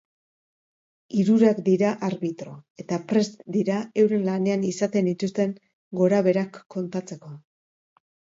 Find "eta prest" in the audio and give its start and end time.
2.83-3.43